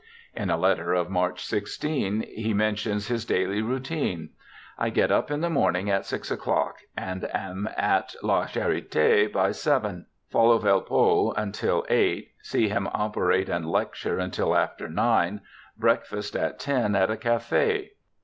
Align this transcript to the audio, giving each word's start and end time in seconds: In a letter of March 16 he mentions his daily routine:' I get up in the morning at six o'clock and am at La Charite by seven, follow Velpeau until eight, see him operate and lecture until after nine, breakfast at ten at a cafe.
In 0.35 0.49
a 0.49 0.57
letter 0.57 0.95
of 0.95 1.11
March 1.11 1.45
16 1.45 2.21
he 2.23 2.55
mentions 2.55 3.07
his 3.07 3.23
daily 3.23 3.61
routine:' 3.61 4.31
I 4.79 4.89
get 4.89 5.11
up 5.11 5.29
in 5.29 5.41
the 5.41 5.49
morning 5.51 5.91
at 5.91 6.07
six 6.07 6.31
o'clock 6.31 6.77
and 6.97 7.25
am 7.35 7.69
at 7.77 8.15
La 8.23 8.47
Charite 8.47 9.31
by 9.31 9.51
seven, 9.51 10.07
follow 10.27 10.57
Velpeau 10.57 11.33
until 11.37 11.85
eight, 11.87 12.31
see 12.41 12.67
him 12.67 12.89
operate 12.91 13.47
and 13.47 13.67
lecture 13.69 14.17
until 14.17 14.55
after 14.57 14.89
nine, 14.89 15.41
breakfast 15.77 16.35
at 16.35 16.57
ten 16.57 16.95
at 16.95 17.11
a 17.11 17.15
cafe. 17.17 17.91